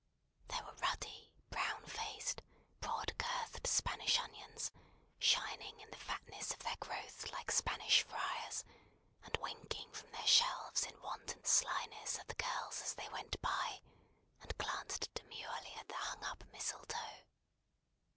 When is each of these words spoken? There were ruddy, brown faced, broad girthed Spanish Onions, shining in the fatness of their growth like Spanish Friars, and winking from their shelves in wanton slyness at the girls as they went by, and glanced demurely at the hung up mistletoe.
There 0.47 0.63
were 0.63 0.73
ruddy, 0.81 1.31
brown 1.51 1.85
faced, 1.85 2.41
broad 2.79 3.13
girthed 3.19 3.67
Spanish 3.67 4.17
Onions, 4.19 4.71
shining 5.19 5.79
in 5.79 5.91
the 5.91 5.95
fatness 5.99 6.51
of 6.51 6.57
their 6.63 6.75
growth 6.79 7.31
like 7.31 7.51
Spanish 7.51 8.01
Friars, 8.01 8.63
and 9.23 9.37
winking 9.39 9.91
from 9.91 10.09
their 10.09 10.25
shelves 10.25 10.85
in 10.85 10.99
wanton 11.03 11.45
slyness 11.45 12.17
at 12.17 12.27
the 12.29 12.33
girls 12.43 12.81
as 12.81 12.95
they 12.95 13.09
went 13.09 13.39
by, 13.43 13.81
and 14.41 14.57
glanced 14.57 15.13
demurely 15.13 15.75
at 15.75 15.87
the 15.87 15.93
hung 15.97 16.23
up 16.23 16.43
mistletoe. 16.51 17.27